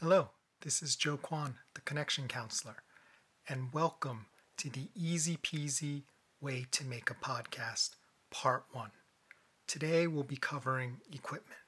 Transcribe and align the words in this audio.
Hello, 0.00 0.30
this 0.60 0.80
is 0.80 0.94
Joe 0.94 1.16
Kwan, 1.16 1.56
the 1.74 1.80
Connection 1.80 2.28
Counselor, 2.28 2.76
and 3.48 3.72
welcome 3.72 4.26
to 4.58 4.70
the 4.70 4.90
Easy 4.94 5.36
Peasy 5.36 6.04
Way 6.40 6.66
to 6.70 6.84
Make 6.84 7.10
a 7.10 7.14
Podcast, 7.14 7.96
Part 8.30 8.66
1. 8.70 8.92
Today 9.66 10.06
we'll 10.06 10.22
be 10.22 10.36
covering 10.36 10.98
equipment, 11.12 11.58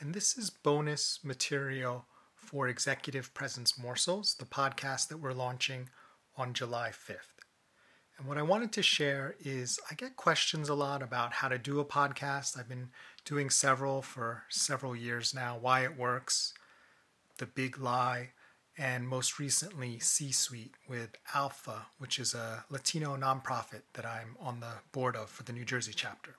and 0.00 0.12
this 0.12 0.36
is 0.36 0.50
bonus 0.50 1.20
material 1.22 2.06
for 2.34 2.66
Executive 2.66 3.32
Presence 3.34 3.78
Morsels, 3.78 4.34
the 4.34 4.46
podcast 4.46 5.06
that 5.06 5.18
we're 5.18 5.32
launching 5.32 5.90
on 6.36 6.54
July 6.54 6.90
5th. 6.90 7.38
And 8.18 8.26
what 8.26 8.36
I 8.36 8.42
wanted 8.42 8.72
to 8.72 8.82
share 8.82 9.36
is 9.38 9.78
I 9.88 9.94
get 9.94 10.16
questions 10.16 10.68
a 10.68 10.74
lot 10.74 11.04
about 11.04 11.34
how 11.34 11.46
to 11.46 11.56
do 11.56 11.78
a 11.78 11.84
podcast. 11.84 12.58
I've 12.58 12.68
been 12.68 12.88
doing 13.24 13.48
several 13.48 14.02
for 14.02 14.42
several 14.48 14.96
years 14.96 15.32
now, 15.32 15.56
why 15.56 15.84
it 15.84 15.96
works 15.96 16.52
the 17.40 17.46
Big 17.46 17.78
Lie, 17.78 18.30
and 18.78 19.08
most 19.08 19.38
recently 19.38 19.98
C 19.98 20.30
Suite 20.30 20.74
with 20.86 21.16
ALPFA, 21.34 21.86
which 21.98 22.18
is 22.18 22.34
a 22.34 22.64
Latino 22.70 23.16
nonprofit 23.16 23.82
that 23.94 24.06
I'm 24.06 24.36
on 24.38 24.60
the 24.60 24.74
board 24.92 25.16
of 25.16 25.30
for 25.30 25.42
the 25.42 25.52
New 25.52 25.64
Jersey 25.64 25.92
chapter. 25.94 26.36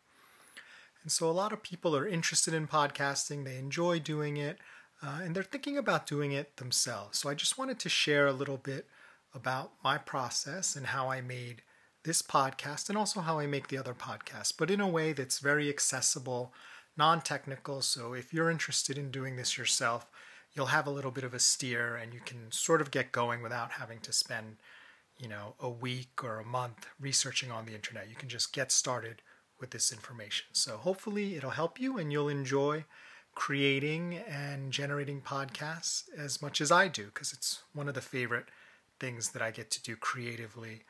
And 1.01 1.11
so 1.11 1.27
a 1.27 1.31
lot 1.31 1.51
of 1.51 1.63
people 1.63 1.95
are 1.95 2.07
interested 2.07 2.53
in 2.53 2.67
podcasting, 2.67 3.43
they 3.43 3.57
enjoy 3.57 3.99
doing 3.99 4.37
it, 4.37 4.59
uh, 5.01 5.21
and 5.23 5.35
they're 5.35 5.43
thinking 5.43 5.77
about 5.77 6.05
doing 6.05 6.31
it 6.31 6.57
themselves. 6.57 7.17
So 7.17 7.29
I 7.29 7.33
just 7.33 7.57
wanted 7.57 7.79
to 7.79 7.89
share 7.89 8.27
a 8.27 8.33
little 8.33 8.57
bit 8.57 8.85
about 9.33 9.71
my 9.83 9.97
process 9.97 10.75
and 10.75 10.87
how 10.87 11.09
I 11.09 11.21
made 11.21 11.63
this 12.03 12.21
podcast 12.21 12.89
and 12.89 12.97
also 12.97 13.21
how 13.21 13.39
I 13.39 13.47
make 13.47 13.69
the 13.69 13.77
other 13.77 13.95
podcasts, 13.95 14.53
but 14.55 14.69
in 14.69 14.79
a 14.79 14.87
way 14.87 15.13
that's 15.13 15.39
very 15.39 15.67
accessible, 15.67 16.53
non 16.95 17.21
technical. 17.21 17.81
So 17.81 18.13
if 18.13 18.33
you're 18.33 18.51
interested 18.51 18.97
in 18.97 19.09
doing 19.09 19.35
this 19.35 19.57
yourself, 19.57 20.07
you'll 20.53 20.67
have 20.67 20.87
a 20.87 20.91
little 20.91 21.11
bit 21.11 21.23
of 21.23 21.33
a 21.33 21.39
steer 21.39 21.95
and 21.95 22.13
you 22.13 22.19
can 22.19 22.51
sort 22.51 22.81
of 22.81 22.91
get 22.91 23.11
going 23.11 23.41
without 23.41 23.73
having 23.73 23.99
to 23.99 24.11
spend, 24.11 24.57
you 25.17 25.27
know, 25.27 25.55
a 25.59 25.69
week 25.69 26.23
or 26.23 26.39
a 26.39 26.45
month 26.45 26.87
researching 26.99 27.51
on 27.51 27.65
the 27.65 27.75
internet. 27.75 28.09
You 28.09 28.15
can 28.15 28.29
just 28.29 28.53
get 28.53 28.71
started 28.71 29.21
with 29.59 29.71
this 29.71 29.91
information. 29.91 30.47
So 30.53 30.77
hopefully 30.77 31.35
it'll 31.35 31.51
help 31.51 31.79
you 31.79 31.97
and 31.97 32.11
you'll 32.11 32.29
enjoy 32.29 32.85
creating 33.33 34.17
and 34.27 34.73
generating 34.73 35.21
podcasts 35.21 36.03
as 36.17 36.41
much 36.41 36.59
as 36.59 36.71
I 36.71 36.87
do 36.87 37.05
because 37.05 37.31
it's 37.31 37.63
one 37.73 37.87
of 37.87 37.93
the 37.93 38.01
favorite 38.01 38.45
things 38.99 39.29
that 39.29 39.41
I 39.41 39.51
get 39.51 39.71
to 39.71 39.81
do 39.81 39.95
creatively 39.95 40.81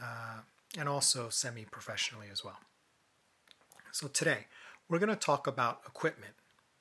uh, 0.00 0.40
and 0.78 0.88
also 0.88 1.30
semi 1.30 1.64
professionally 1.64 2.26
as 2.30 2.44
well. 2.44 2.58
So 3.92 4.08
today 4.08 4.46
we're 4.88 4.98
going 4.98 5.08
to 5.08 5.16
talk 5.16 5.46
about 5.46 5.80
equipment 5.86 6.34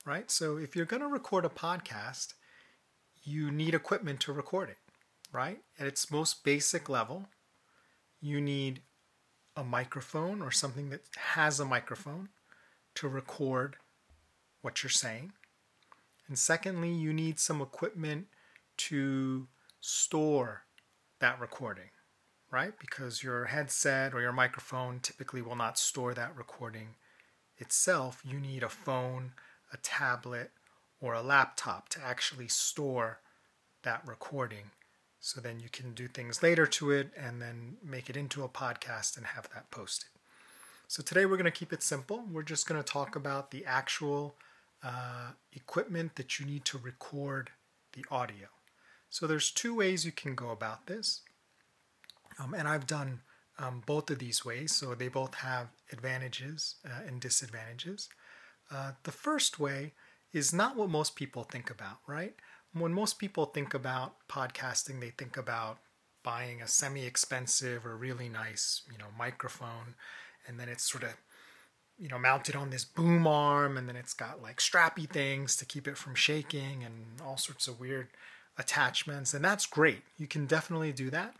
right? 0.06 0.30
So 0.30 0.58
if 0.58 0.76
you're 0.76 0.86
going 0.86 1.02
to 1.02 1.08
record 1.08 1.46
a 1.46 1.50
podcast, 1.50 2.34
you 3.24 3.52
need 3.52 3.74
equipment 3.74 4.20
to 4.22 4.34
record 4.34 4.70
it, 4.70 4.78
right? 5.32 5.60
At 5.80 5.88
its 5.88 6.12
most 6.12 6.44
basic 6.44 6.88
level, 6.88 7.28
you 8.22 8.40
need 8.40 8.82
a 9.56 9.64
microphone 9.64 10.42
or 10.42 10.52
something 10.52 10.90
that 10.90 11.02
has 11.18 11.60
a 11.60 11.66
microphone 11.66 12.30
to 12.96 13.08
record 13.08 13.78
what 14.62 14.84
you're 14.84 14.90
saying. 14.90 15.32
And 16.28 16.38
secondly, 16.38 16.92
you 16.92 17.14
need 17.14 17.40
some 17.40 17.62
equipment 17.62 18.28
to 18.78 19.48
store 19.80 20.64
that 21.20 21.40
recording, 21.40 21.90
right? 22.52 22.74
Because 22.80 23.24
your 23.24 23.46
headset 23.46 24.14
or 24.14 24.22
your 24.22 24.34
microphone 24.34 25.00
typically 25.00 25.42
will 25.42 25.56
not 25.56 25.78
store 25.78 26.14
that 26.14 26.36
recording 26.36 26.96
itself. 27.58 28.22
You 28.26 28.40
need 28.40 28.64
a 28.64 28.70
phone 28.70 29.34
a 29.74 29.78
tablet 29.78 30.52
or 31.02 31.14
a 31.14 31.22
laptop 31.22 31.90
to 31.90 32.04
actually 32.04 32.48
store 32.48 33.20
that 33.84 34.02
recording. 34.06 34.72
So 35.20 35.42
then 35.42 35.60
you 35.60 35.70
can 35.70 35.94
do 35.94 36.08
things 36.08 36.44
later 36.44 36.66
to 36.68 36.92
it 36.92 37.10
and 37.18 37.42
then 37.42 37.78
make 37.84 38.10
it 38.10 38.18
into 38.18 38.44
a 38.44 38.50
podcast 38.50 39.18
and 39.18 39.26
have 39.26 39.50
that 39.54 39.72
posted. 39.72 40.10
So 40.88 41.02
today 41.02 41.26
we're 41.26 41.38
going 41.38 41.46
to 41.46 41.52
keep 41.52 41.74
it 41.74 41.82
simple. 41.82 42.24
We're 42.32 42.44
just 42.44 42.68
going 42.68 42.82
to 42.82 42.88
talk 42.88 43.16
about 43.16 43.52
the 43.52 43.66
actual 43.66 44.36
uh, 44.84 45.32
equipment 45.54 46.16
that 46.16 46.40
you 46.40 46.46
need 46.46 46.64
to 46.66 46.78
record 46.78 47.50
the 47.94 48.06
audio. 48.12 48.48
So 49.10 49.26
there's 49.26 49.50
two 49.50 49.76
ways 49.76 50.06
you 50.06 50.12
can 50.12 50.36
go 50.36 50.52
about 50.52 50.86
this. 50.88 51.22
Um, 52.38 52.54
and 52.54 52.68
I've 52.68 52.86
done 52.86 53.22
um, 53.58 53.82
both 53.86 54.10
of 54.10 54.20
these 54.20 54.46
ways, 54.46 54.76
so 54.76 54.94
they 54.94 55.08
both 55.08 55.36
have 55.36 55.70
advantages 55.92 56.76
uh, 56.86 57.08
and 57.08 57.20
disadvantages. 57.20 58.10
Uh, 58.72 58.92
the 59.04 59.12
first 59.12 59.60
way 59.60 59.94
is 60.34 60.54
not 60.54 60.76
what 60.76 60.90
most 60.90 61.16
people 61.16 61.44
think 61.44 61.70
about, 61.70 61.98
right? 62.08 62.36
When 62.74 62.94
most 62.94 63.20
people 63.20 63.46
think 63.46 63.74
about 63.74 64.16
podcasting, 64.28 65.00
they 65.00 65.12
think 65.12 65.38
about 65.38 65.80
buying 66.24 66.62
a 66.62 66.68
semi-expensive 66.68 67.86
or 67.86 67.96
really 67.96 68.28
nice, 68.28 68.82
you 68.92 68.98
know, 68.98 69.06
microphone, 69.18 69.96
and 70.48 70.60
then 70.60 70.68
it's 70.68 70.90
sort 70.90 71.04
of, 71.04 71.16
you 71.98 72.10
know, 72.10 72.18
mounted 72.18 72.56
on 72.56 72.72
this 72.72 72.84
boom 72.84 73.28
arm, 73.28 73.78
and 73.78 73.88
then 73.88 73.96
it's 73.96 74.14
got 74.14 74.42
like 74.42 74.58
strappy 74.58 75.08
things 75.10 75.56
to 75.56 75.66
keep 75.66 75.88
it 75.88 75.98
from 75.98 76.16
shaking, 76.16 76.84
and 76.84 77.22
all 77.24 77.38
sorts 77.38 77.68
of 77.68 77.80
weird 77.80 78.08
attachments, 78.58 79.34
and 79.34 79.46
that's 79.46 79.66
great. 79.66 80.02
You 80.18 80.28
can 80.28 80.48
definitely 80.48 80.92
do 80.92 81.10
that. 81.12 81.36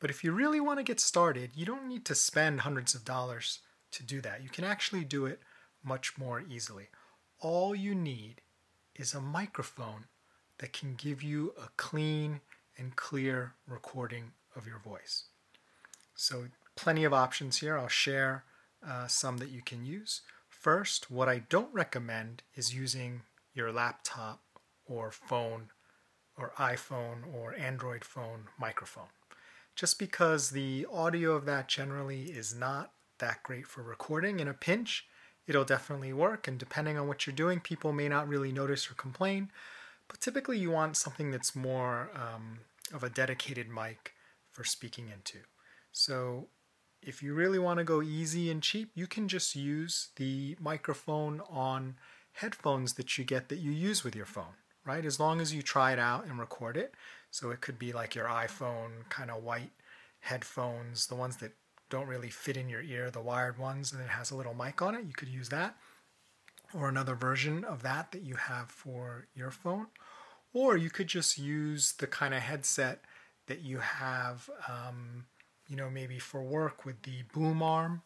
But 0.00 0.10
if 0.10 0.24
you 0.24 0.32
really 0.32 0.60
want 0.60 0.78
to 0.78 0.84
get 0.84 0.98
started, 0.98 1.50
you 1.54 1.66
don't 1.66 1.86
need 1.86 2.04
to 2.06 2.14
spend 2.14 2.62
hundreds 2.62 2.94
of 2.94 3.04
dollars 3.04 3.60
to 3.92 4.02
do 4.02 4.20
that. 4.22 4.42
You 4.42 4.48
can 4.48 4.64
actually 4.64 5.04
do 5.04 5.26
it 5.26 5.40
much 5.82 6.18
more 6.18 6.40
easily. 6.40 6.88
All 7.40 7.74
you 7.74 7.94
need 7.94 8.42
is 8.94 9.14
a 9.14 9.20
microphone 9.20 10.06
that 10.58 10.72
can 10.72 10.94
give 10.94 11.22
you 11.22 11.54
a 11.58 11.68
clean 11.76 12.40
and 12.76 12.96
clear 12.96 13.54
recording 13.66 14.32
of 14.54 14.66
your 14.66 14.78
voice. 14.78 15.24
So, 16.14 16.46
plenty 16.76 17.04
of 17.04 17.14
options 17.14 17.58
here. 17.58 17.78
I'll 17.78 17.88
share 17.88 18.44
uh, 18.86 19.06
some 19.06 19.38
that 19.38 19.50
you 19.50 19.62
can 19.62 19.84
use. 19.84 20.22
First, 20.48 21.10
what 21.10 21.28
I 21.28 21.38
don't 21.48 21.72
recommend 21.72 22.42
is 22.54 22.74
using 22.74 23.22
your 23.54 23.72
laptop 23.72 24.42
or 24.86 25.10
phone 25.10 25.70
or 26.36 26.52
iPhone 26.58 27.34
or 27.34 27.54
Android 27.54 28.04
phone 28.04 28.48
microphone. 28.58 29.08
Just 29.74 29.98
because 29.98 30.50
the 30.50 30.86
audio 30.92 31.32
of 31.32 31.46
that 31.46 31.68
generally 31.68 32.24
is 32.24 32.54
not 32.54 32.92
that 33.18 33.42
great 33.42 33.66
for 33.66 33.82
recording 33.82 34.40
in 34.40 34.48
a 34.48 34.54
pinch, 34.54 35.06
it'll 35.50 35.64
definitely 35.64 36.12
work. 36.12 36.46
And 36.48 36.58
depending 36.58 36.96
on 36.96 37.08
what 37.08 37.26
you're 37.26 37.34
doing, 37.34 37.58
people 37.58 37.92
may 37.92 38.08
not 38.08 38.28
really 38.28 38.52
notice 38.52 38.88
or 38.90 38.94
complain. 38.94 39.50
But 40.08 40.20
typically, 40.20 40.58
you 40.58 40.70
want 40.70 40.96
something 40.96 41.30
that's 41.30 41.54
more 41.54 42.10
um, 42.14 42.60
of 42.94 43.02
a 43.02 43.10
dedicated 43.10 43.68
mic 43.68 44.14
for 44.50 44.64
speaking 44.64 45.08
into. 45.12 45.38
So, 45.92 46.48
if 47.02 47.22
you 47.22 47.34
really 47.34 47.58
want 47.58 47.78
to 47.78 47.84
go 47.84 48.00
easy 48.02 48.50
and 48.50 48.62
cheap, 48.62 48.90
you 48.94 49.06
can 49.06 49.26
just 49.26 49.56
use 49.56 50.10
the 50.16 50.56
microphone 50.60 51.40
on 51.48 51.96
headphones 52.34 52.94
that 52.94 53.18
you 53.18 53.24
get 53.24 53.48
that 53.48 53.58
you 53.58 53.72
use 53.72 54.04
with 54.04 54.14
your 54.14 54.26
phone, 54.26 54.56
right? 54.84 55.04
As 55.04 55.18
long 55.18 55.40
as 55.40 55.54
you 55.54 55.62
try 55.62 55.92
it 55.92 55.98
out 55.98 56.24
and 56.24 56.38
record 56.38 56.76
it. 56.76 56.94
So, 57.30 57.50
it 57.50 57.60
could 57.60 57.78
be 57.78 57.92
like 57.92 58.14
your 58.14 58.26
iPhone 58.26 59.08
kind 59.08 59.30
of 59.30 59.42
white 59.42 59.72
headphones, 60.20 61.06
the 61.06 61.16
ones 61.16 61.36
that 61.38 61.52
don't 61.90 62.06
really 62.06 62.30
fit 62.30 62.56
in 62.56 62.68
your 62.68 62.82
ear, 62.82 63.10
the 63.10 63.20
wired 63.20 63.58
ones, 63.58 63.92
and 63.92 64.00
it 64.00 64.08
has 64.08 64.30
a 64.30 64.36
little 64.36 64.54
mic 64.54 64.80
on 64.80 64.94
it. 64.94 65.04
You 65.04 65.12
could 65.12 65.28
use 65.28 65.50
that, 65.50 65.76
or 66.72 66.88
another 66.88 67.14
version 67.14 67.64
of 67.64 67.82
that 67.82 68.12
that 68.12 68.22
you 68.22 68.36
have 68.36 68.70
for 68.70 69.26
your 69.34 69.50
phone. 69.50 69.88
Or 70.52 70.76
you 70.76 70.90
could 70.90 71.06
just 71.08 71.38
use 71.38 71.92
the 71.92 72.06
kind 72.06 72.32
of 72.32 72.40
headset 72.40 73.04
that 73.46 73.60
you 73.60 73.78
have, 73.78 74.48
um, 74.68 75.26
you 75.68 75.76
know, 75.76 75.90
maybe 75.90 76.18
for 76.18 76.42
work 76.42 76.84
with 76.84 77.02
the 77.02 77.22
boom 77.34 77.62
arm. 77.62 78.02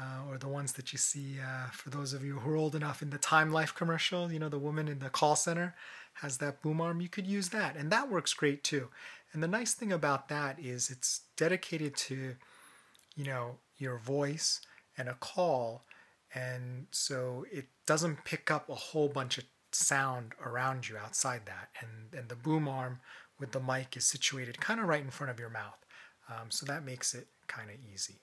Uh, 0.00 0.30
or 0.30 0.38
the 0.38 0.46
ones 0.46 0.74
that 0.74 0.92
you 0.92 0.98
see 0.98 1.38
uh, 1.40 1.68
for 1.72 1.90
those 1.90 2.12
of 2.12 2.24
you 2.24 2.38
who 2.38 2.52
are 2.52 2.56
old 2.56 2.76
enough 2.76 3.02
in 3.02 3.10
the 3.10 3.18
Time 3.18 3.52
Life 3.52 3.74
commercial, 3.74 4.32
you 4.32 4.38
know, 4.38 4.48
the 4.48 4.56
woman 4.56 4.86
in 4.86 5.00
the 5.00 5.10
call 5.10 5.34
center 5.34 5.74
has 6.14 6.38
that 6.38 6.62
boom 6.62 6.80
arm. 6.80 7.00
You 7.00 7.08
could 7.08 7.26
use 7.26 7.48
that, 7.48 7.74
and 7.74 7.90
that 7.90 8.08
works 8.08 8.32
great 8.32 8.62
too. 8.62 8.90
And 9.32 9.42
the 9.42 9.48
nice 9.48 9.74
thing 9.74 9.92
about 9.92 10.28
that 10.28 10.60
is 10.60 10.88
it's 10.88 11.22
dedicated 11.36 11.96
to 11.96 12.36
you 13.18 13.24
know, 13.24 13.56
your 13.76 13.98
voice 13.98 14.60
and 14.96 15.08
a 15.08 15.14
call. 15.14 15.84
And 16.32 16.86
so 16.92 17.44
it 17.52 17.66
doesn't 17.84 18.24
pick 18.24 18.50
up 18.50 18.70
a 18.70 18.74
whole 18.74 19.08
bunch 19.08 19.38
of 19.38 19.44
sound 19.72 20.32
around 20.42 20.88
you 20.88 20.96
outside 20.96 21.42
that. 21.46 21.68
And, 21.80 22.18
and 22.18 22.28
the 22.28 22.36
boom 22.36 22.68
arm 22.68 23.00
with 23.40 23.50
the 23.52 23.60
mic 23.60 23.96
is 23.96 24.04
situated 24.04 24.60
kind 24.60 24.78
of 24.78 24.86
right 24.86 25.02
in 25.02 25.10
front 25.10 25.32
of 25.32 25.40
your 25.40 25.50
mouth. 25.50 25.84
Um, 26.28 26.50
so 26.50 26.64
that 26.66 26.84
makes 26.84 27.12
it 27.12 27.26
kind 27.48 27.70
of 27.70 27.76
easy. 27.92 28.20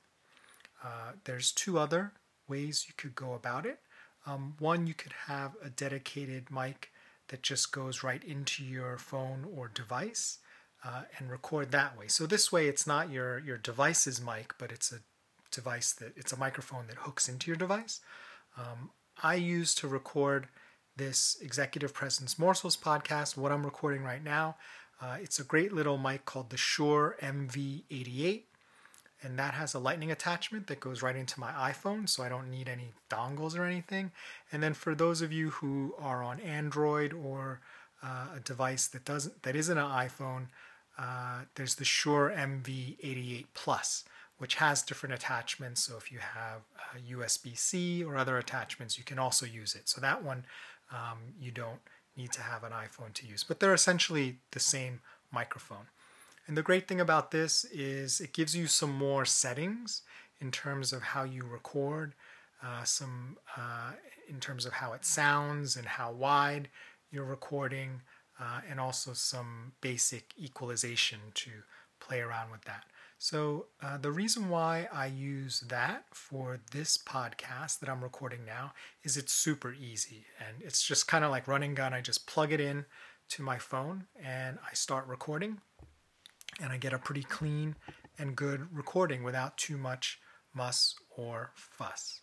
Uh, 0.83 1.13
there's 1.25 1.51
two 1.51 1.77
other 1.77 2.13
ways 2.48 2.86
you 2.88 2.94
could 2.95 3.15
go 3.15 3.33
about 3.33 3.65
it. 3.65 3.80
Um, 4.25 4.56
one, 4.59 4.88
you 4.88 4.94
could 4.94 5.13
have 5.27 5.53
a 5.63 5.69
dedicated 5.69 6.50
mic 6.51 6.91
that 7.27 7.41
just 7.41 7.71
goes 7.71 8.03
right 8.03 8.24
into 8.24 8.63
your 8.63 8.98
phone 8.98 9.45
or 9.56 9.68
device 9.68 10.39
uh, 10.86 11.04
and 11.18 11.32
record 11.32 11.72
that 11.72 11.98
way. 11.98 12.08
So 12.08 12.26
this 12.26 12.52
way, 12.52 12.68
it's 12.68 12.86
not 12.86 13.10
your 13.10 13.40
your 13.40 13.58
device's 13.58 14.22
mic, 14.22 14.54
but 14.58 14.72
it's 14.72 14.92
a 14.92 15.00
device 15.52 15.94
that 15.94 16.14
it's 16.16 16.34
a 16.34 16.38
microphone 16.38 16.88
that 16.88 16.98
hooks 16.98 17.28
into 17.28 17.48
your 17.48 17.56
device. 17.56 18.02
Um, 18.58 18.92
I 19.24 19.36
use 19.36 19.74
to 19.76 19.88
record 19.88 20.48
this 20.98 21.38
Executive 21.42 21.94
Presence 21.94 22.38
Morsels 22.38 22.78
podcast, 22.78 23.36
what 23.36 23.52
I'm 23.52 23.66
recording 23.66 24.04
right 24.04 24.24
now. 24.24 24.58
Uh, 25.02 25.18
it's 25.22 25.40
a 25.40 25.44
great 25.44 25.74
little 25.74 25.98
mic 25.98 26.26
called 26.26 26.50
the 26.50 26.58
Shure 26.58 27.18
MV88, 27.22 28.44
and 29.22 29.38
that 29.38 29.54
has 29.54 29.74
a 29.74 29.80
lightning 29.80 30.12
attachment 30.12 30.68
that 30.68 30.80
goes 30.80 31.02
right 31.02 31.16
into 31.16 31.40
my 31.40 31.52
iPhone, 31.52 32.08
so 32.08 32.24
I 32.24 32.30
don't 32.30 32.50
need 32.50 32.70
any 32.70 32.92
dongles 33.10 33.58
or 33.58 33.66
anything. 33.66 34.12
And 34.52 34.64
then 34.64 34.74
for 34.74 34.96
those 34.96 35.22
of 35.22 35.34
you 35.34 35.50
who 35.50 35.96
are 36.00 36.24
on 36.24 36.40
Android 36.40 37.12
or 37.12 37.60
uh, 38.02 38.28
a 38.38 38.40
device 38.40 38.88
that 38.88 39.04
doesn't 39.04 39.44
that 39.44 39.56
isn't 39.56 39.78
an 39.78 39.90
iPhone, 39.90 40.48
uh, 40.97 41.42
there's 41.56 41.75
the 41.75 41.86
Shure 41.86 42.33
MV88 42.36 43.45
Plus, 43.53 44.03
which 44.38 44.56
has 44.56 44.81
different 44.81 45.13
attachments. 45.13 45.83
So 45.83 45.97
if 45.97 46.12
you 46.12 46.19
have 46.19 46.62
USB-C 47.09 48.03
or 48.03 48.18
other 48.18 48.38
attachments, 48.38 48.97
you 48.97 49.03
can 49.03 49.19
also 49.19 49.45
use 49.45 49.75
it. 49.75 49.88
So 49.89 50.01
that 50.01 50.24
one 50.24 50.45
um, 50.92 51.19
you 51.39 51.51
don't 51.51 51.80
need 52.15 52.31
to 52.33 52.42
have 52.42 52.63
an 52.63 52.71
iPhone 52.71 53.13
to 53.13 53.25
use, 53.25 53.44
but 53.44 53.59
they're 53.59 53.74
essentially 53.74 54.38
the 54.51 54.59
same 54.59 55.01
microphone. 55.31 55.88
And 56.47 56.56
the 56.56 56.62
great 56.63 56.88
thing 56.88 57.01
about 57.01 57.31
this 57.31 57.65
is 57.65 58.21
it 58.21 58.33
gives 58.33 58.56
you 58.56 58.68
some 58.68 58.91
more 58.91 59.25
settings 59.25 60.03
in 60.39 60.51
terms 60.51 60.94
of 60.94 61.01
how 61.01 61.24
you 61.24 61.44
record, 61.44 62.13
uh, 62.63 62.83
some 62.83 63.38
uh, 63.57 63.91
in 64.30 64.39
terms 64.39 64.65
of 64.65 64.74
how 64.74 64.94
it 64.94 65.06
sounds 65.06 65.75
and 65.75 65.86
how 65.86 66.12
wide 66.12 66.69
you're 67.12 67.25
recording, 67.25 68.01
uh, 68.40 68.62
and 68.70 68.80
also 68.80 69.14
some 69.14 69.74
basic 69.82 70.34
equalization 70.40 71.20
to 71.34 71.52
play 72.00 72.20
around 72.20 72.52
with 72.52 72.64
that. 72.66 72.84
So, 73.18 73.68
uh, 73.82 73.98
the 73.98 74.12
reason 74.12 74.50
why 74.50 74.90
I 74.94 75.06
use 75.06 75.62
that 75.70 76.04
for 76.12 76.60
this 76.72 76.98
podcast 76.98 77.80
that 77.80 77.90
I'm 77.90 78.04
recording 78.04 78.46
now 78.46 78.74
is 79.04 79.16
it's 79.16 79.32
super 79.32 79.74
easy 79.74 80.26
and 80.40 80.58
it's 80.62 80.86
just 80.86 81.08
kind 81.08 81.24
of 81.24 81.32
like 81.32 81.48
running 81.48 81.76
gun. 81.76 81.94
I 81.94 82.02
just 82.02 82.28
plug 82.28 82.52
it 82.52 82.60
in 82.60 82.86
to 83.30 83.42
my 83.42 83.58
phone 83.58 84.06
and 84.22 84.60
I 84.70 84.74
start 84.74 85.08
recording, 85.08 85.62
and 86.62 86.72
I 86.72 86.78
get 86.78 86.94
a 86.94 87.00
pretty 87.00 87.24
clean 87.24 87.76
and 88.20 88.36
good 88.36 88.68
recording 88.76 89.24
without 89.24 89.58
too 89.58 89.78
much 89.78 90.20
muss 90.54 90.96
or 91.16 91.52
fuss. 91.56 92.22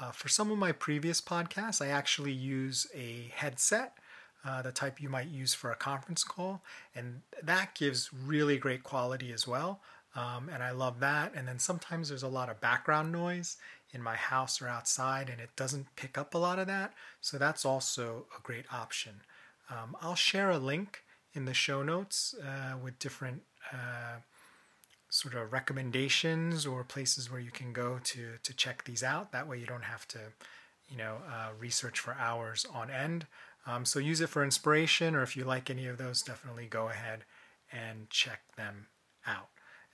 Uh, 0.00 0.12
for 0.12 0.28
some 0.28 0.50
of 0.50 0.58
my 0.58 0.70
previous 0.72 1.20
podcasts, 1.20 1.84
I 1.84 1.88
actually 1.88 2.32
use 2.32 2.86
a 2.94 3.32
headset 3.34 3.94
uh, 4.44 4.62
the 4.62 4.72
type 4.72 5.00
you 5.00 5.08
might 5.08 5.28
use 5.28 5.54
for 5.54 5.70
a 5.70 5.76
conference 5.76 6.24
call. 6.24 6.62
And 6.94 7.22
that 7.42 7.74
gives 7.74 8.10
really 8.12 8.56
great 8.56 8.82
quality 8.82 9.32
as 9.32 9.46
well. 9.46 9.80
Um, 10.14 10.48
and 10.52 10.62
I 10.62 10.70
love 10.70 11.00
that. 11.00 11.32
And 11.34 11.46
then 11.46 11.58
sometimes 11.58 12.08
there's 12.08 12.22
a 12.22 12.28
lot 12.28 12.48
of 12.48 12.60
background 12.60 13.12
noise 13.12 13.56
in 13.92 14.02
my 14.02 14.16
house 14.16 14.60
or 14.60 14.68
outside, 14.68 15.30
and 15.30 15.40
it 15.40 15.50
doesn't 15.56 15.94
pick 15.96 16.18
up 16.18 16.34
a 16.34 16.38
lot 16.38 16.58
of 16.58 16.66
that. 16.66 16.92
So 17.20 17.38
that's 17.38 17.64
also 17.64 18.26
a 18.36 18.42
great 18.42 18.66
option. 18.72 19.20
Um, 19.70 19.96
I'll 20.00 20.14
share 20.14 20.50
a 20.50 20.58
link 20.58 21.04
in 21.34 21.44
the 21.44 21.54
show 21.54 21.82
notes 21.82 22.34
uh, 22.42 22.76
with 22.82 22.98
different 22.98 23.42
uh, 23.72 24.20
sort 25.08 25.34
of 25.34 25.52
recommendations 25.52 26.66
or 26.66 26.84
places 26.84 27.30
where 27.30 27.40
you 27.40 27.50
can 27.50 27.72
go 27.72 27.98
to 28.04 28.32
to 28.42 28.54
check 28.54 28.84
these 28.84 29.02
out. 29.02 29.32
That 29.32 29.48
way, 29.48 29.58
you 29.58 29.66
don't 29.66 29.84
have 29.84 30.06
to, 30.08 30.18
you 30.90 30.96
know, 30.96 31.18
uh, 31.30 31.50
research 31.58 31.98
for 31.98 32.14
hours 32.14 32.66
on 32.74 32.90
end. 32.90 33.26
Um, 33.68 33.84
so 33.84 33.98
use 33.98 34.22
it 34.22 34.30
for 34.30 34.42
inspiration, 34.42 35.14
or 35.14 35.22
if 35.22 35.36
you 35.36 35.44
like 35.44 35.68
any 35.68 35.86
of 35.86 35.98
those, 35.98 36.22
definitely 36.22 36.66
go 36.66 36.88
ahead 36.88 37.24
and 37.70 38.08
check 38.08 38.40
them 38.56 38.86
out. 39.26 39.48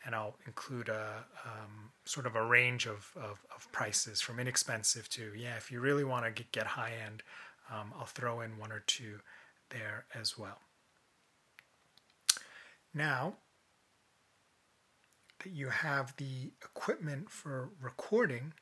And 0.07 0.15
I'll 0.15 0.37
include 0.47 0.89
a 0.89 1.25
um, 1.45 1.91
sort 2.05 2.27
of 2.27 2.37
a 2.37 2.45
range 2.45 2.87
of, 2.87 3.11
of, 3.17 3.45
of, 3.55 3.67
prices 3.73 4.21
from 4.21 4.39
inexpensive 4.39 5.09
to, 5.11 5.33
yeah, 5.37 5.57
if 5.57 5.73
you 5.73 5.81
really 5.81 6.05
want 6.05 6.25
to 6.25 6.31
get, 6.31 6.53
get 6.53 6.67
high 6.67 6.93
end, 7.05 7.23
um, 7.73 7.93
I'll 7.99 8.05
throw 8.05 8.43
in 8.43 8.59
one 8.59 8.71
or 8.71 8.85
two 8.87 9.19
there 9.71 10.05
as 10.15 10.39
well. 10.39 10.59
Now 12.93 13.35
that 15.43 15.51
you 15.51 15.71
have 15.71 16.15
the 16.17 16.53
equipment 16.63 17.29
for 17.31 17.71
recording, 17.81 18.53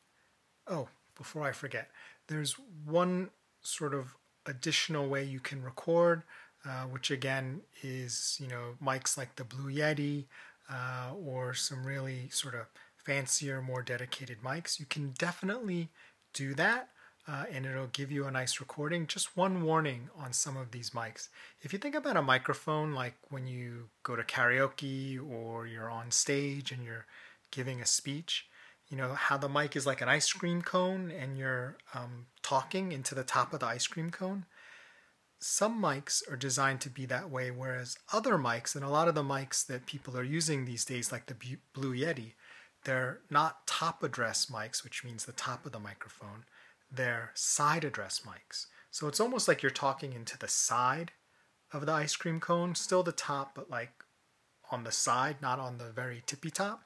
oh, 0.67 0.89
before 1.19 1.43
I 1.43 1.53
forget, 1.53 1.91
there's 2.29 2.57
one 2.87 3.31
sort 3.61 3.95
of 3.95 4.17
additional 4.47 5.09
way 5.09 5.25
you 5.25 5.41
can 5.41 5.63
record, 5.63 6.23
uh, 6.65 6.85
which 6.85 7.11
again 7.11 7.61
is 7.83 8.39
you 8.41 8.49
know 8.49 8.77
mics 8.83 9.17
like 9.17 9.37
the 9.37 9.45
Blue 9.45 9.73
Yeti 9.73 10.27
uh, 10.71 11.13
or 11.15 11.55
some 11.55 11.85
really 11.85 12.29
sort 12.31 12.55
of 12.55 12.67
fancier, 12.97 13.61
more 13.61 13.83
dedicated 13.83 14.39
mics. 14.43 14.79
You 14.79 14.87
can 14.87 15.13
definitely 15.19 15.89
do 16.33 16.55
that. 16.55 16.89
Uh, 17.29 17.45
and 17.53 17.65
it'll 17.65 17.87
give 17.87 18.11
you 18.11 18.27
a 18.27 18.33
nice 18.33 18.59
recording. 18.59 19.07
Just 19.07 19.37
one 19.37 19.63
warning 19.63 20.09
on 20.19 20.33
some 20.33 20.57
of 20.57 20.73
these 20.73 20.91
mics. 20.91 21.29
If 21.61 21.73
you 21.73 21.79
think 21.79 21.95
about 21.95 22.17
a 22.17 22.23
microphone, 22.23 22.95
like 22.95 23.15
when 23.31 23.47
you 23.47 23.91
go 24.03 24.17
to 24.17 24.25
karaoke 24.25 25.21
or 25.23 25.69
you're 25.69 25.89
on 25.91 26.11
stage 26.11 26.73
and 26.73 26.85
you're 26.85 27.07
giving 27.53 27.81
a 27.81 27.87
speech, 27.87 28.47
you 28.93 28.99
know 28.99 29.15
how 29.15 29.39
the 29.39 29.49
mic 29.49 29.75
is 29.75 29.87
like 29.87 30.03
an 30.03 30.11
ice 30.11 30.31
cream 30.31 30.61
cone 30.61 31.11
and 31.11 31.39
you're 31.39 31.79
um, 31.95 32.27
talking 32.43 32.93
into 32.93 33.15
the 33.15 33.25
top 33.25 33.55
of 33.55 33.61
the 33.61 33.67
ice 33.67 33.87
cream 33.87 34.11
cone. 34.11 34.45
Some 35.41 35.83
mics 35.83 36.23
are 36.31 36.37
designed 36.37 36.83
to 36.83 36.91
be 36.91 37.07
that 37.07 37.31
way 37.31 37.51
whereas 37.51 37.97
other 38.13 38.37
mics 38.37 38.77
and 38.77 38.85
a 38.85 38.91
lot 38.91 39.09
of 39.09 39.15
the 39.15 39.23
mics 39.23 39.67
that 39.67 39.87
people 39.87 40.17
are 40.19 40.23
using 40.23 40.67
these 40.67 40.85
days 40.85 41.11
like 41.11 41.25
the 41.25 41.57
blue 41.73 41.97
yeti 41.97 42.35
they're 42.85 43.21
not 43.31 43.67
top 43.67 44.03
address 44.03 44.47
mics 44.47 44.85
which 44.85 45.03
means 45.03 45.25
the 45.25 45.33
top 45.33 45.65
of 45.65 45.73
the 45.73 45.81
microphone. 45.81 46.45
They're 46.91 47.31
side 47.33 47.85
address 47.85 48.21
mics. 48.27 48.67
So 48.91 49.09
it's 49.09 49.21
almost 49.21 49.49
like 49.49 49.63
you're 49.63 49.71
talking 49.71 50.13
into 50.13 50.37
the 50.37 50.49
side 50.49 51.13
of 51.73 51.87
the 51.87 51.93
ice 51.93 52.15
cream 52.15 52.41
cone. 52.41 52.75
Still 52.75 53.03
the 53.03 53.11
top 53.11 53.55
but 53.55 53.71
like 53.71 54.05
on 54.71 54.85
the 54.85 54.93
side 54.93 55.37
not 55.41 55.59
on 55.59 55.79
the 55.79 55.91
very 55.93 56.23
tippy 56.27 56.51
top 56.51 56.85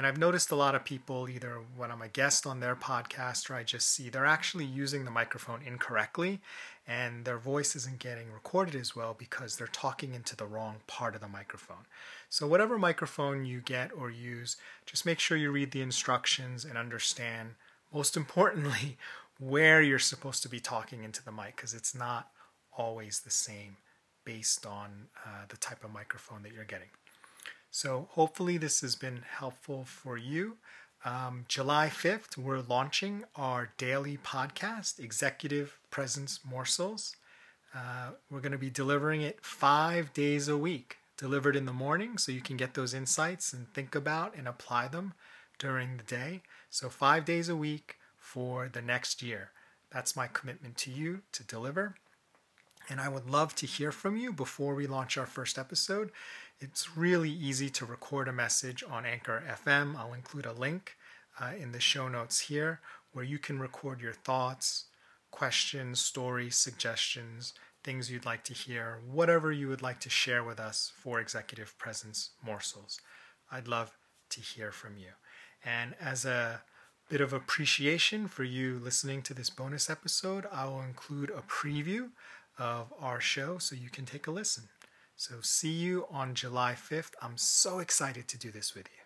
and 0.00 0.06
I've 0.06 0.16
noticed 0.16 0.50
a 0.50 0.56
lot 0.56 0.74
of 0.74 0.86
people, 0.86 1.28
either 1.28 1.58
when 1.76 1.90
I'm 1.90 2.00
a 2.00 2.08
guest 2.08 2.46
on 2.46 2.60
their 2.60 2.74
podcast 2.74 3.50
or 3.50 3.54
I 3.54 3.62
just 3.62 3.86
see 3.86 4.08
they're 4.08 4.24
actually 4.24 4.64
using 4.64 5.04
the 5.04 5.10
microphone 5.10 5.60
incorrectly 5.60 6.40
and 6.88 7.26
their 7.26 7.36
voice 7.36 7.76
isn't 7.76 7.98
getting 7.98 8.32
recorded 8.32 8.76
as 8.76 8.96
well 8.96 9.14
because 9.18 9.56
they're 9.56 9.66
talking 9.66 10.14
into 10.14 10.34
the 10.34 10.46
wrong 10.46 10.76
part 10.86 11.14
of 11.14 11.20
the 11.20 11.28
microphone. 11.28 11.84
So, 12.30 12.46
whatever 12.46 12.78
microphone 12.78 13.44
you 13.44 13.60
get 13.60 13.90
or 13.94 14.08
use, 14.08 14.56
just 14.86 15.04
make 15.04 15.18
sure 15.18 15.36
you 15.36 15.50
read 15.50 15.72
the 15.72 15.82
instructions 15.82 16.64
and 16.64 16.78
understand, 16.78 17.56
most 17.92 18.16
importantly, 18.16 18.96
where 19.38 19.82
you're 19.82 19.98
supposed 19.98 20.42
to 20.44 20.48
be 20.48 20.60
talking 20.60 21.04
into 21.04 21.22
the 21.22 21.30
mic 21.30 21.56
because 21.56 21.74
it's 21.74 21.94
not 21.94 22.30
always 22.74 23.20
the 23.20 23.30
same 23.30 23.76
based 24.24 24.64
on 24.64 25.08
uh, 25.26 25.44
the 25.50 25.58
type 25.58 25.84
of 25.84 25.92
microphone 25.92 26.42
that 26.44 26.54
you're 26.54 26.64
getting. 26.64 26.88
So 27.70 28.08
hopefully 28.12 28.56
this 28.56 28.80
has 28.80 28.96
been 28.96 29.22
helpful 29.26 29.84
for 29.84 30.16
you. 30.16 30.56
Um, 31.04 31.44
July 31.48 31.88
5th, 31.88 32.36
we're 32.36 32.60
launching 32.60 33.24
our 33.36 33.72
daily 33.78 34.18
podcast, 34.18 34.98
Executive 34.98 35.78
Presence 35.90 36.40
Morsels. 36.44 37.16
Uh, 37.74 38.10
we're 38.28 38.40
going 38.40 38.52
to 38.52 38.58
be 38.58 38.70
delivering 38.70 39.22
it 39.22 39.38
five 39.44 40.12
days 40.12 40.48
a 40.48 40.58
week, 40.58 40.98
delivered 41.16 41.54
in 41.54 41.64
the 41.64 41.72
morning 41.72 42.18
so 42.18 42.32
you 42.32 42.40
can 42.40 42.56
get 42.56 42.74
those 42.74 42.92
insights 42.92 43.52
and 43.52 43.72
think 43.72 43.94
about 43.94 44.34
and 44.36 44.48
apply 44.48 44.88
them 44.88 45.14
during 45.58 45.96
the 45.96 46.02
day. 46.02 46.42
So, 46.68 46.88
five 46.88 47.24
days 47.24 47.48
a 47.48 47.56
week 47.56 47.96
for 48.18 48.68
the 48.68 48.82
next 48.82 49.22
year. 49.22 49.52
That's 49.90 50.16
my 50.16 50.26
commitment 50.26 50.76
to 50.78 50.90
you 50.90 51.22
to 51.32 51.44
deliver. 51.44 51.94
And 52.88 53.00
I 53.00 53.08
would 53.08 53.30
love 53.30 53.54
to 53.56 53.66
hear 53.66 53.92
from 53.92 54.16
you 54.16 54.32
before 54.32 54.74
we 54.74 54.86
launch 54.86 55.16
our 55.16 55.26
first 55.26 55.58
episode. 55.58 56.10
It's 56.62 56.94
really 56.94 57.30
easy 57.30 57.70
to 57.70 57.86
record 57.86 58.28
a 58.28 58.34
message 58.34 58.84
on 58.86 59.06
Anchor 59.06 59.42
FM. 59.48 59.96
I'll 59.96 60.12
include 60.12 60.44
a 60.44 60.52
link 60.52 60.94
uh, 61.40 61.52
in 61.58 61.72
the 61.72 61.80
show 61.80 62.06
notes 62.06 62.38
here 62.38 62.80
where 63.12 63.24
you 63.24 63.38
can 63.38 63.58
record 63.58 64.02
your 64.02 64.12
thoughts, 64.12 64.84
questions, 65.30 66.00
stories, 66.00 66.56
suggestions, 66.56 67.54
things 67.82 68.10
you'd 68.10 68.26
like 68.26 68.44
to 68.44 68.52
hear, 68.52 68.98
whatever 69.10 69.50
you 69.50 69.68
would 69.68 69.80
like 69.80 70.00
to 70.00 70.10
share 70.10 70.44
with 70.44 70.60
us 70.60 70.92
for 70.94 71.18
Executive 71.18 71.78
Presence 71.78 72.32
Morsels. 72.44 73.00
I'd 73.50 73.66
love 73.66 73.96
to 74.28 74.42
hear 74.42 74.70
from 74.70 74.98
you. 74.98 75.12
And 75.64 75.94
as 75.98 76.26
a 76.26 76.60
bit 77.08 77.22
of 77.22 77.32
appreciation 77.32 78.28
for 78.28 78.44
you 78.44 78.78
listening 78.78 79.22
to 79.22 79.32
this 79.32 79.48
bonus 79.48 79.88
episode, 79.88 80.44
I 80.52 80.66
will 80.66 80.82
include 80.82 81.30
a 81.30 81.40
preview 81.40 82.10
of 82.58 82.92
our 83.00 83.18
show 83.18 83.56
so 83.56 83.74
you 83.74 83.88
can 83.88 84.04
take 84.04 84.26
a 84.26 84.30
listen. 84.30 84.64
So, 85.20 85.34
see 85.42 85.72
you 85.72 86.06
on 86.10 86.34
July 86.34 86.72
5th. 86.72 87.10
I'm 87.20 87.36
so 87.36 87.78
excited 87.78 88.26
to 88.28 88.38
do 88.38 88.50
this 88.50 88.74
with 88.74 88.86
you. 88.86 89.02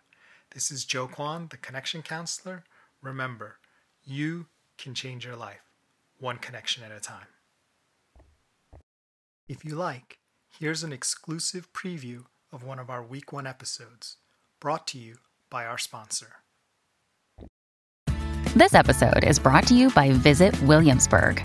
This 0.53 0.71
is 0.71 0.85
Joe 0.85 1.09
Kwan, 1.09 1.49
the 1.51 1.57
Connection 1.57 2.03
Counselor. 2.03 2.63
Remember, 3.03 3.57
you 4.05 4.47
can 4.79 4.95
change 4.95 5.27
your 5.27 5.35
life 5.35 5.73
one 6.21 6.37
connection 6.37 6.85
at 6.85 6.97
a 6.97 7.01
time. 7.01 7.27
If 9.49 9.65
you 9.65 9.75
like, 9.75 10.19
here's 10.57 10.85
an 10.85 10.93
exclusive 10.93 11.73
preview 11.73 12.27
of 12.53 12.63
one 12.63 12.79
of 12.79 12.91
our 12.91 13.03
week 13.03 13.33
one 13.33 13.49
episodes, 13.49 14.19
brought 14.61 14.87
to 14.87 14.99
you 14.99 15.17
by 15.51 15.67
our 15.67 15.79
sponsor. 15.79 16.37
This 18.55 18.73
episode 18.73 19.25
is 19.25 19.41
brought 19.41 19.67
to 19.67 19.75
you 19.75 19.91
by 19.91 20.13
Visit 20.13 20.63
Williamsburg. 20.63 21.45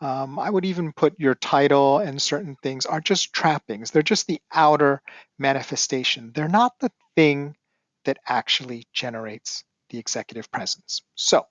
um, 0.00 0.38
I 0.38 0.50
would 0.50 0.66
even 0.66 0.92
put 0.92 1.18
your 1.18 1.34
title 1.34 1.98
and 1.98 2.20
certain 2.20 2.56
things 2.62 2.86
are 2.86 3.00
just 3.00 3.32
trappings. 3.32 3.90
They're 3.90 4.02
just 4.02 4.26
the 4.26 4.40
outer 4.52 5.02
manifestation. 5.38 6.32
They're 6.34 6.48
not 6.48 6.74
the 6.80 6.92
thing 7.16 7.56
that 8.04 8.18
actually 8.28 8.84
generates 8.94 9.64
the 9.90 9.98
executive 9.98 10.50
presence. 10.52 11.02
So, 11.16 11.46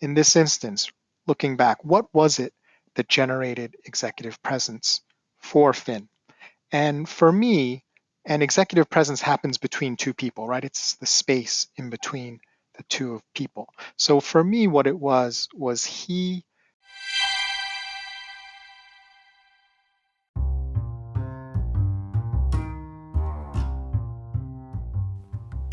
in 0.00 0.14
this 0.14 0.36
instance, 0.36 0.90
looking 1.26 1.56
back, 1.56 1.84
what 1.84 2.06
was 2.14 2.40
it 2.40 2.54
that 2.96 3.08
generated 3.08 3.76
executive 3.86 4.42
presence 4.42 5.02
for 5.40 5.72
Finn? 5.74 6.08
And 6.72 7.08
for 7.08 7.30
me, 7.32 7.84
an 8.26 8.42
executive 8.42 8.90
presence 8.90 9.20
happens 9.20 9.58
between 9.58 9.96
two 9.96 10.12
people, 10.14 10.46
right? 10.46 10.64
It's 10.64 10.96
the 10.96 11.06
space 11.06 11.68
in 11.76 11.90
between 11.90 12.40
the 12.76 12.82
two 12.88 13.14
of 13.14 13.22
people. 13.34 13.68
So 13.96 14.20
for 14.20 14.42
me, 14.44 14.66
what 14.66 14.86
it 14.86 14.98
was, 14.98 15.48
was 15.54 15.84
he 15.84 16.44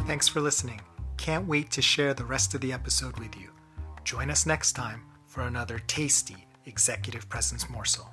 Thanks 0.05 0.27
for 0.27 0.41
listening. 0.41 0.81
Can't 1.15 1.47
wait 1.47 1.71
to 1.71 1.81
share 1.81 2.13
the 2.13 2.25
rest 2.25 2.53
of 2.53 2.59
the 2.59 2.73
episode 2.73 3.17
with 3.19 3.37
you. 3.39 3.51
Join 4.03 4.29
us 4.29 4.45
next 4.45 4.73
time 4.73 5.01
for 5.25 5.43
another 5.43 5.79
tasty 5.87 6.45
executive 6.65 7.29
presence 7.29 7.69
morsel. 7.69 8.11